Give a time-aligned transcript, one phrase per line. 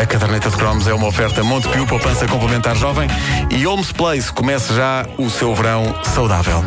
[0.00, 3.08] A caderneta de cromos é uma oferta Montepio, poupança complementar jovem
[3.50, 4.30] e Holmes Place.
[4.30, 6.62] Comece já o seu verão saudável.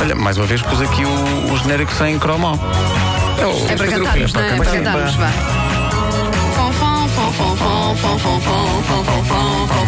[0.00, 2.58] Olha, mais uma vez pus aqui o, o genérico sem cromo.
[3.38, 4.48] É, o, É para cantarmos, fim, não é?
[4.48, 4.92] É para para cantar.
[4.92, 5.28] cantarmos, vá.
[6.56, 9.24] Fom, fom, fom, fom, fom, fom, fom, fom, fom, fom, fom, fom, fom, fom, fom,
[9.24, 9.79] fom, fom,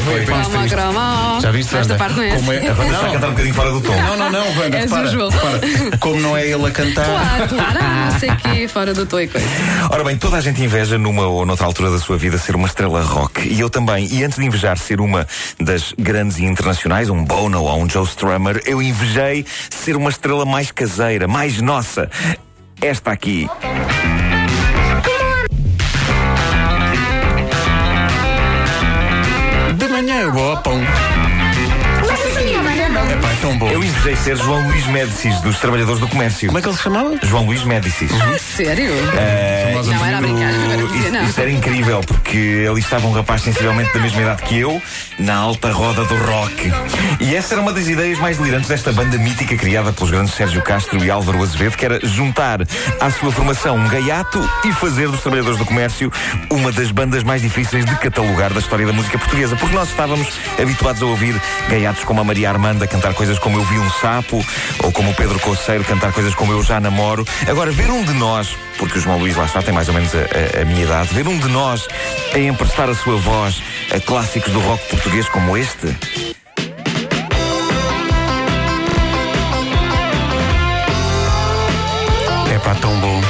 [0.00, 0.68] Foi, foi, foi.
[0.68, 1.40] cromo, cromo.
[1.40, 1.96] Já viste, Esta Wanda?
[1.96, 3.96] parte não é Como é, a Wanda Está a cantar um bocadinho fora do tom.
[3.96, 5.30] Não, não, não, Wanda, És repara, usual.
[5.30, 5.60] repara.
[5.98, 7.04] Como não é ele a cantar.
[7.04, 9.46] Claro, claro, ah, não sei o quê, fora do tom e coisa.
[9.90, 12.66] Ora bem, toda a gente inveja numa ou noutra altura da sua vida ser uma
[12.66, 13.48] estrela rock.
[13.48, 14.06] E eu também.
[14.12, 15.26] E antes de invejar ser uma
[15.60, 20.44] das grandes e internacionais, um Bono ou um Joe Strummer, eu invejei ser uma estrela
[20.44, 22.10] mais caseira, mais nossa.
[22.80, 23.48] Esta aqui.
[30.38, 30.56] boa
[33.78, 33.84] pá, é tão bom.
[33.84, 36.48] Eu invejei ser João Luís Médicis, dos Trabalhadores do Comércio.
[36.48, 37.18] Como é que ele se chamava?
[37.22, 38.10] João Luís Médicis.
[38.12, 38.90] Ah, sério?
[39.70, 40.52] Famosa Não, era brincar,
[41.12, 41.24] não.
[41.24, 44.82] isto era incrível, porque ali estava um rapaz sensivelmente da mesma idade que eu,
[45.18, 46.72] na alta roda do rock.
[47.20, 50.62] E essa era uma das ideias mais delirantes desta banda mítica criada pelos grandes Sérgio
[50.62, 52.60] Castro e Álvaro Azevedo, que era juntar
[53.00, 56.12] à sua formação um gaiato e fazer dos Trabalhadores do Comércio
[56.50, 60.26] uma das bandas mais difíceis de catalogar da história da música portuguesa, porque nós estávamos
[60.60, 64.44] habituados a ouvir gaiatos como a Maria Armanda cantar coisas como Eu Vi um Sapo,
[64.82, 67.26] ou como o Pedro Coceiro cantar coisas como Eu Já Namoro.
[67.48, 70.10] Agora, ver um de nós, porque o João Luís lá está, tem mais ou menos
[70.14, 70.18] a,
[70.58, 71.86] a- a minha idade, ver um de nós
[72.34, 73.62] a emprestar a sua voz
[73.94, 75.94] a clássicos do rock português como este.
[82.52, 83.20] É pá, tão bom.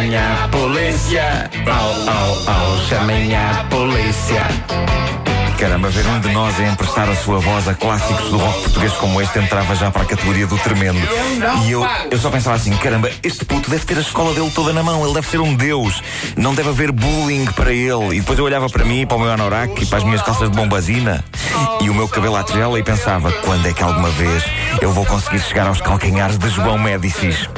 [0.00, 1.50] Chamem a polícia.
[1.66, 2.78] Au, au, au.
[2.88, 4.46] Chamem a polícia.
[5.60, 8.92] Caramba, ver um de nós a emprestar a sua voz a clássicos do rock português
[8.94, 10.98] como este entrava já para a categoria do tremendo.
[11.66, 14.72] E eu, eu só pensava assim: caramba, este puto deve ter a escola dele toda
[14.72, 16.02] na mão, ele deve ser um deus,
[16.34, 18.16] não deve haver bullying para ele.
[18.16, 20.50] E depois eu olhava para mim, para o meu anorak e para as minhas calças
[20.50, 21.22] de bombazina
[21.82, 24.42] e o meu cabelo à tigela e pensava: quando é que alguma vez
[24.80, 27.50] eu vou conseguir chegar aos calcanhares de João Médicis?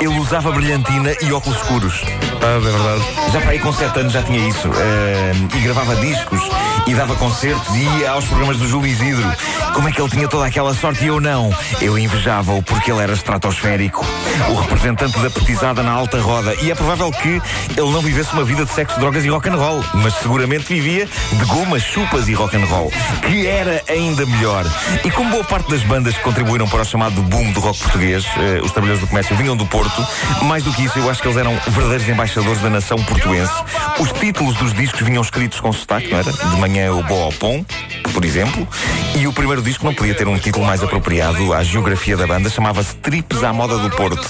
[0.00, 2.02] Ele usava brilhantina e óculos escuros.
[2.42, 3.32] Ah, é verdade.
[3.32, 4.68] Já para aí com 7 anos já tinha isso.
[4.76, 6.42] eh, e gravava discos
[6.86, 9.26] e dava concertos e ia aos programas do Júlio Isidro.
[9.74, 11.50] Como é que ele tinha toda aquela sorte e eu não?
[11.80, 14.06] Eu invejava-o porque ele era estratosférico.
[14.48, 16.54] O representante da petizada na alta roda.
[16.62, 17.42] E é provável que
[17.76, 21.06] ele não vivesse uma vida de sexo, drogas e rock and roll, mas seguramente vivia
[21.32, 22.92] de gomas, chupas e rock and roll,
[23.26, 24.64] que era ainda melhor.
[25.04, 28.24] E como boa parte das bandas que contribuíram para o chamado boom do rock português,
[28.36, 30.06] eh, os trabalhadores do comércio vinham do Porto,
[30.42, 33.52] mais do que isso, eu acho que eles eram verdadeiros embaixadores da nação portuense.
[33.98, 36.32] Os títulos dos discos vinham escritos com sotaque, não era?
[36.32, 37.66] De manhã o Boa ao Pão,
[38.12, 38.68] por exemplo.
[39.16, 42.50] E o primeiro disco não podia ter um título mais apropriado à geografia da banda,
[42.50, 44.28] chamava-se Trips à Moda do Porto.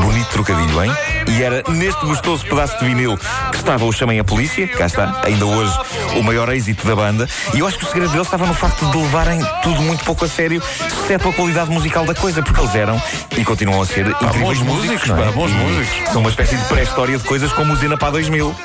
[0.00, 0.90] Bonito trocadilho, hein?
[1.26, 3.18] E era neste gostoso pedaço de vinil
[3.50, 5.78] que estava o Chamem a Polícia, cá está, ainda hoje
[6.16, 7.28] o maior êxito da banda.
[7.52, 10.24] E eu acho que o segredo deles estava no facto de levarem tudo muito pouco
[10.24, 13.00] a sério, exceto a qualidade musical da coisa, porque eles eram
[13.36, 15.14] e continuam a ser incríveis bons músicos, é?
[15.14, 16.12] pá, bons músicos.
[16.12, 18.56] São uma espécie de pré-história de coisas como o Zena para 2000.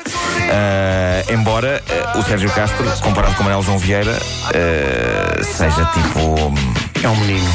[0.50, 1.82] Ah, embora
[2.14, 6.20] ah, o Sérgio Castro, comparado com o Manuel João Vieira, ah, seja tipo.
[6.20, 6.54] hum,
[7.02, 7.48] É um menino.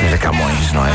[0.00, 0.90] Seja Camões, não é?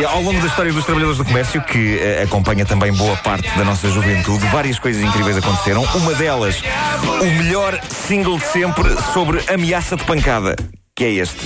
[0.00, 3.64] E ao longo da história dos trabalhadores do comércio, que acompanha também boa parte da
[3.64, 5.82] nossa juventude, várias coisas incríveis aconteceram.
[5.94, 6.60] Uma delas,
[7.20, 10.56] o melhor single de sempre sobre ameaça de pancada,
[10.96, 11.38] que é este.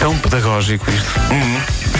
[0.00, 1.10] Tão pedagógico isto.
[1.30, 1.91] O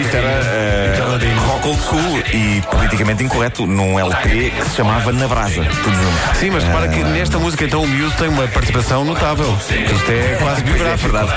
[0.00, 1.10] Isto era uh,
[1.46, 6.36] rock old school e politicamente incorreto num LP que se chamava Na Brasa, tudo junto.
[6.38, 9.54] Sim, mas repara que nesta música então o miúdo tem uma participação notável.
[9.68, 11.12] Isto é quase Pois é, biográfico.
[11.12, 11.32] verdade.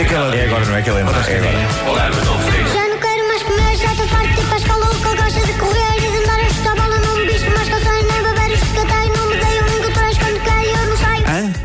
[0.00, 0.98] Aquela É agora, não é que ele?
[1.00, 1.16] É agora.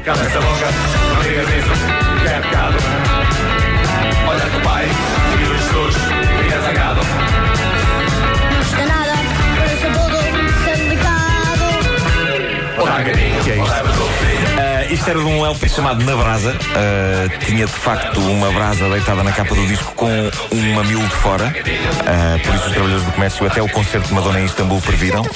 [0.04, 0.72] Cabeça longa,
[1.14, 2.78] não digas isso, que é pecado.
[4.28, 5.21] Olha teu pai.
[15.02, 15.08] Isto?
[15.08, 16.52] Ah, era de um LP chamado Na Brasa.
[16.52, 20.10] Uh, tinha de facto uma brasa deitada na capa do disco com
[20.52, 21.46] um mamilo de fora.
[21.46, 25.22] Uh, por isso os trabalhadores do comércio até o concerto de Madonna em Istambul previram.
[25.22, 25.32] Uh,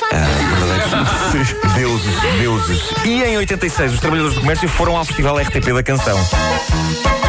[0.50, 2.94] verdadeiros deuses, deuses.
[3.04, 7.25] E em 86 os trabalhadores do comércio foram ao Festival RTP da Canção.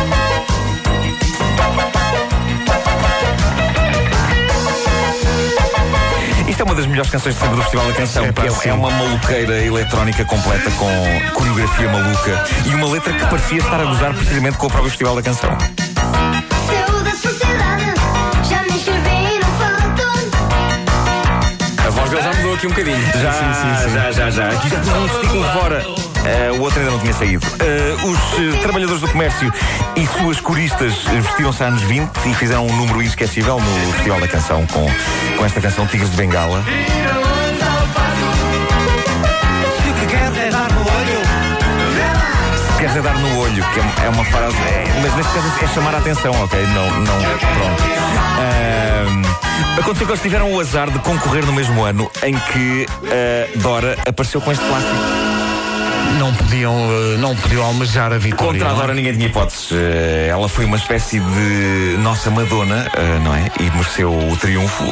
[6.56, 8.69] Isto é uma das melhores canções de sempre do Festival da Canção, É, é, sim.
[8.70, 10.88] é uma maluqueira eletrónica completa com
[11.35, 15.17] coreografia maluca e uma letra que parecia estar a gozar precisamente com o próprio Festival
[15.17, 15.50] da Canção.
[21.87, 23.06] A voz dele já mudou aqui um bocadinho.
[23.20, 24.49] Já, já, já, já.
[24.49, 26.15] Aqui já um testículo de fora.
[26.26, 27.46] Eh, o outro ainda não tinha saído.
[27.61, 29.52] Eh, os eh, trabalhadores do comércio
[29.96, 34.67] e suas coristas vestiram-se anos 20 e fizeram um número inesquecível no Festival da Canção
[34.67, 34.87] com,
[35.37, 36.64] com esta canção Tigres de Bengala.
[42.78, 44.56] Queres é dar no olho, que é, é uma frase.
[44.56, 46.61] é- mas neste caso é chamar a atenção, ok?
[46.67, 47.19] Não, não.
[47.38, 47.82] Pronto.
[48.38, 53.49] Ahm, aconteceu que eles tiveram o azar de concorrer no mesmo ano em que eh,
[53.56, 55.25] Dora apareceu com este plástico.
[56.18, 58.60] Não podiam, eh, não podiam almejar a vitória.
[58.60, 58.74] Contra a é?
[58.74, 59.68] Dora ninguém tinha hipóteses.
[59.72, 63.50] Eh, ela foi uma espécie de nossa Madonna, eh, não é?
[63.60, 64.84] E mereceu o triunfo.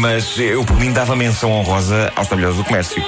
[0.00, 3.02] Mas eu, por mim, dava menção honrosa aos trabalhadores do comércio.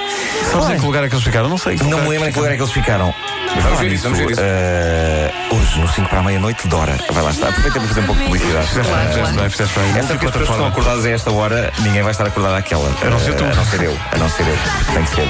[0.51, 1.49] Sabes em que lugar é que eles ficaram?
[1.49, 1.77] Não sei.
[1.77, 3.13] Não me lembro em que lugar é que eles ficaram.
[3.61, 5.55] Vamos ver isso, nisso, vamos ver isso.
[5.55, 6.97] hoje, no 5 para a meia-noite, Dora.
[7.11, 7.49] Vai lá estar.
[7.49, 8.67] Aproveita para fazer um pouco de publicidade.
[8.67, 9.89] Fizeste bem, fizeste bem, fizeste bem.
[9.97, 12.91] Essa porque as pessoas estão acordadas a esta hora, ninguém vai estar acordado àquela.
[13.01, 13.43] A não ser tu.
[13.43, 13.97] A não ser eu.
[14.11, 14.57] A não ser eu.
[14.93, 15.27] Tem que ser.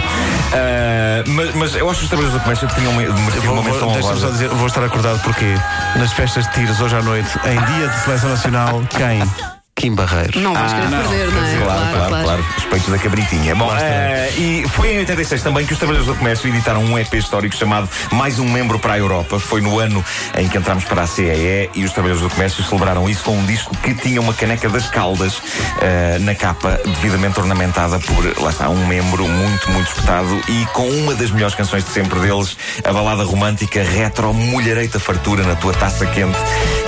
[1.28, 4.50] Mas, mas eu acho que os trabalhadores do comércio uma, uma menção deixa-me só dizer,
[4.50, 5.56] vou estar acordado porque
[5.98, 9.55] nas festas de tiros hoje à noite, em dia de seleção nacional, quem?
[9.78, 10.42] Kim Barreiros.
[10.42, 11.58] Não vais querer perder, não é?
[11.58, 13.54] Claro, claro, claro, peitos da cabritinha.
[13.56, 17.14] Bom, eh, e foi em 86 também que os Trabalhadores do Comércio editaram um EP
[17.16, 19.38] histórico chamado Mais um Membro para a Europa.
[19.38, 20.04] Foi no ano
[20.38, 23.46] em que entramos para a CEE e os Trabalhadores do Comércio celebraram isso com um
[23.46, 25.42] disco que tinha uma caneca das caldas
[25.82, 30.88] eh, na capa, devidamente ornamentada por, lá está, um membro muito, muito espetado e com
[30.88, 35.74] uma das melhores canções de sempre deles, a balada romântica Retro Mulhereita Fartura na tua
[35.74, 36.38] taça quente,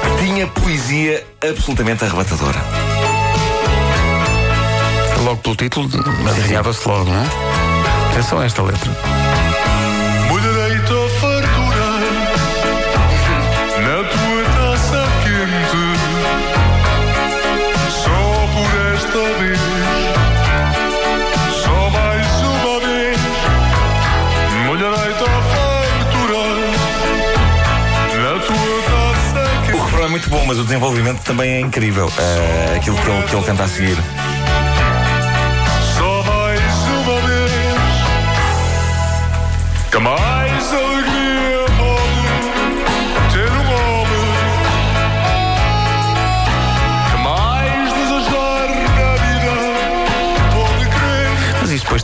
[0.02, 2.77] que tinha poesia absolutamente arrebatadora.
[5.28, 5.90] Logo pelo título,
[6.30, 7.26] adivinhava-se logo, não é?
[8.14, 8.90] Atenção a esta letra.
[10.30, 11.90] Molhareita fartura
[13.84, 15.84] na tua taça quente.
[17.92, 19.60] Só por esta vez,
[21.62, 23.20] só mais uma vez.
[24.66, 26.44] Molhareita fartura
[28.24, 32.10] na tua taça O refrão é muito bom, mas o desenvolvimento também é incrível.
[32.18, 33.98] Eh, aquilo que ele, que ele tenta a seguir.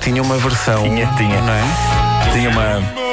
[0.03, 0.83] Tinha uma versão.
[0.83, 1.41] Tinha, tinha.
[1.41, 2.31] Não é?
[2.33, 3.03] Tinha uma.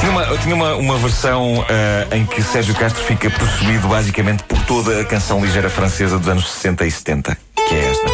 [0.00, 4.58] Tinha uma, tinha uma, uma versão eh, em que Sérgio Castro fica possuído basicamente por
[4.62, 8.06] toda a canção ligeira francesa dos anos 60 e 70, que é esta.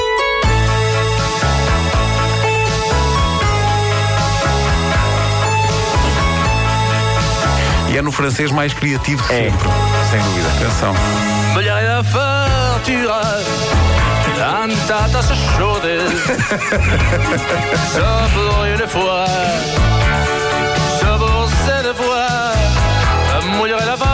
[7.91, 9.69] E é no francês mais criativo de É, sempre.
[10.11, 10.49] sem dúvida.
[10.49, 10.95] Atenção.
[12.83, 13.47] torturas
[14.89, 16.13] Tantas chaudes
[17.95, 18.05] Så
[18.37, 19.27] började få
[21.01, 21.19] Så
[23.87, 24.12] la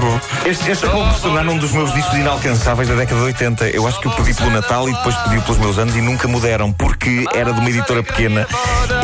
[0.00, 0.20] bom.
[0.46, 3.68] Este, este acabou por se tornar um dos meus discos inalcançáveis da década de 80.
[3.70, 6.26] Eu acho que eu pedi pelo Natal e depois pedi pelos meus anos e nunca
[6.28, 8.46] me deram, porque era de uma editora pequena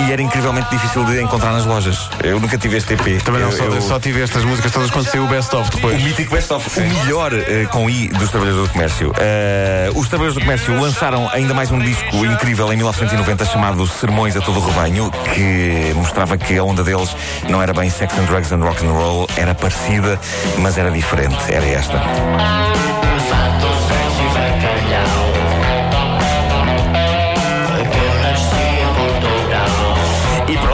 [0.07, 2.09] e era incrivelmente difícil de encontrar nas lojas.
[2.23, 3.23] Eu nunca tive este EP.
[3.23, 5.69] Também não, eu, só, eu- só tive estas músicas todas quando saiu o Best of
[5.71, 6.03] O depois.
[6.03, 9.13] mítico Best of, o melhor eh, com I dos Trabalhadores do Comércio.
[9.19, 14.37] Eh, os Trabalhadores do Comércio lançaram ainda mais um disco incrível em 1990 chamado Sermões
[14.37, 17.15] a Todo o Rebanho, que mostrava que a onda deles
[17.49, 20.19] não era bem sex and drugs and rock and roll, era parecida,
[20.59, 21.55] mas era diferente.
[21.55, 23.06] Era esta.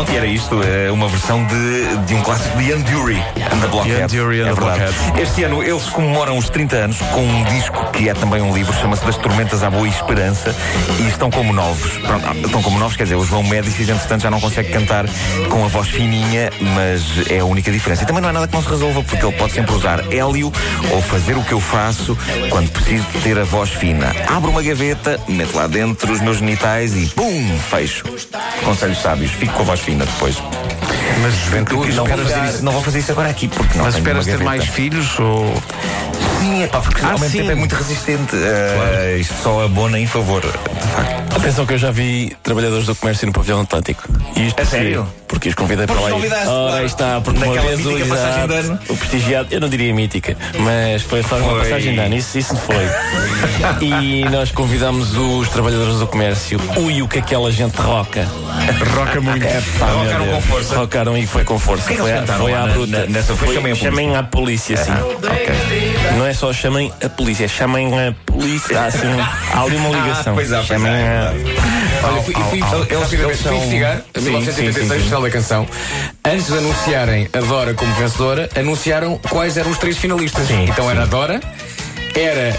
[0.03, 3.61] Pronto, E era isto, eh, uma versão de, de um clássico de Ian Dury and
[3.61, 4.13] the Blockheads.
[4.13, 4.95] Ian Dury and é the verdade.
[5.21, 8.73] Este ano eles comemoram os 30 anos com um disco que é também um livro,
[8.75, 10.55] chama-se Das Tormentas à Boa Esperança
[10.99, 11.93] e estão como novos.
[11.99, 15.07] Pronto, ah, estão como novos, quer dizer, o João Médicis, entretanto, já não consegue cantar
[15.49, 18.03] com a voz fininha, mas é a única diferença.
[18.03, 20.53] E também não é nada que não se resolva, porque ele pode sempre usar hélio
[20.91, 22.17] ou fazer o que eu faço
[22.51, 24.13] quando preciso de ter a voz fina.
[24.29, 28.05] Abro uma gaveta, meto lá dentro os meus genitais e pum, fecho.
[28.65, 30.37] Conselhos sábios, fico com a voz fina depois.
[31.21, 33.85] Mas Juventude, não vou, esperas- fazer isso, não vou fazer isso agora aqui, porque não
[33.85, 35.55] Mas esperas ter mais filhos ou.
[36.41, 38.35] Sim, é pá, porque Ah, ao mesmo tempo é muito resistente.
[38.35, 40.49] Uh, Isto só abona em favor, de
[40.89, 41.12] facto.
[41.35, 44.05] Atenção que eu já vi trabalhadores do comércio no pavilhão Atlântico.
[44.37, 45.07] E isto porque- sério?
[45.27, 46.11] Porque os convidei para lá.
[46.11, 48.79] convidaste, Ora, aí está, porque uma vez o, mítica passagem de exato, ano.
[48.91, 51.61] o prestigiado, eu não diria mítica, mas foi só uma Foi.
[51.61, 52.77] passagem de ano, isso, isso foi.
[53.81, 56.61] e nós convidámos os trabalhadores do comércio.
[56.77, 58.29] Ui, o que aquela gente roca.
[58.95, 59.43] Roca muito.
[59.47, 60.77] É, pá, Rocaram com força.
[60.77, 61.87] Rocaram e foi com força.
[61.87, 63.07] que é que foi à, cantaram foi à bruta.
[63.09, 63.75] nessa- foi polícia?
[63.77, 64.93] chamem a polícia, sim.
[66.17, 68.79] Não é só chamem a polícia, é chamem a polícia.
[68.81, 68.99] Há, assim,
[69.53, 70.33] há ali uma ligação.
[70.33, 71.31] Ah, pois há, pois chamem há.
[71.31, 72.09] a.
[72.09, 75.05] Olha, fui, eles fui são- investigar, Sim, 1986, sim, sim, sim.
[75.05, 75.67] final da canção.
[76.25, 80.47] Antes de anunciarem a Dora como vencedora, anunciaram quais eram os três finalistas.
[80.47, 81.41] Sim, então era a Dora,
[82.15, 82.55] era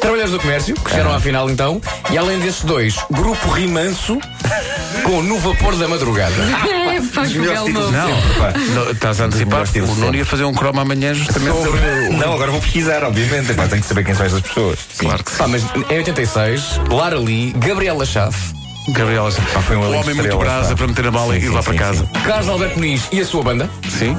[0.00, 4.18] Trabalhadores do Comércio, que chegaram à final então, e além desses dois, Grupo Rimanso
[5.04, 6.34] com No Vapor da Madrugada.
[6.92, 7.90] É, pá, que belo nome.
[7.96, 9.64] Não, não, estás a antecipar.
[9.66, 10.18] O Nuno sempre.
[10.18, 11.80] ia fazer um croma amanhã justamente sobre.
[12.18, 13.50] Não, agora vou pesquisar, obviamente.
[13.52, 14.78] Epá, tenho que saber quem são estas pessoas.
[14.98, 15.38] Claro que sim.
[15.38, 18.52] Pá, mas em 86, Lara Lee, Gabriela Chafe,
[18.90, 19.30] Gabriela.
[19.54, 20.76] Pá, foi um o elenco homem muito estrela, brasa pá.
[20.76, 22.06] para meter a bala Sim, e ir sim, lá para sim, casa.
[22.26, 24.18] Carlos Alberto Muniz e a sua banda, Sim.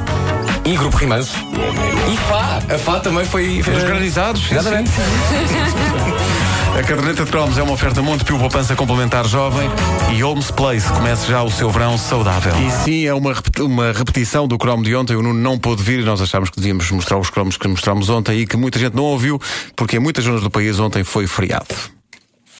[0.65, 1.35] e Grupo Rimanso.
[2.11, 3.61] E Fá, a Fá também foi.
[3.61, 4.41] foi Os granizados.
[4.47, 4.89] sim, Exatamente.
[6.75, 9.69] A caderneta de cromos é uma oferta Montepio Poupança Complementar Jovem
[10.11, 10.91] e Holmes Place.
[10.91, 12.51] Comece já o seu verão saudável.
[12.59, 15.15] E sim, é uma, uma repetição do cromo de ontem.
[15.15, 18.09] O Nuno não pôde vir e nós achámos que devíamos mostrar os cromos que mostramos
[18.09, 19.39] ontem e que muita gente não ouviu,
[19.75, 21.92] porque em muitas zonas do país ontem foi feriado.